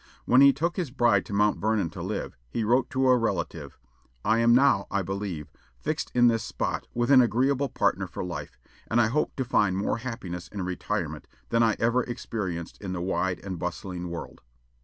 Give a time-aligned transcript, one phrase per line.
[0.25, 3.77] When he took his bride to Mount Vernon to live, he wrote to a relative,
[4.25, 8.57] "I am now, I believe, fixed in this spot with an agreeable partner for life;
[8.87, 13.01] and I hope to find more happiness in retirement than I ever experienced in the
[13.01, 14.41] wide and bustling world."